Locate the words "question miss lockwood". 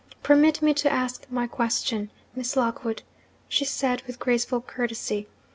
1.45-3.03